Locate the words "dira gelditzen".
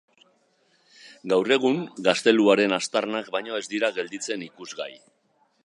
3.75-4.47